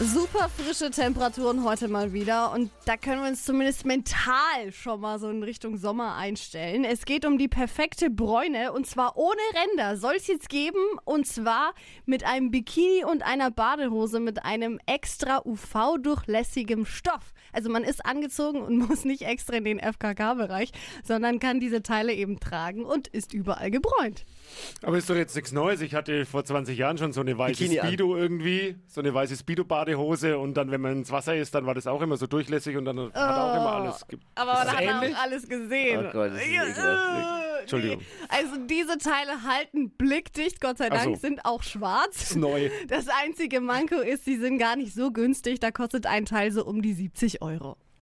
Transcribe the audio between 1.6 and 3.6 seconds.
heute mal wieder und da können wir uns